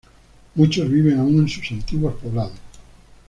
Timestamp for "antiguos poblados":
1.71-2.57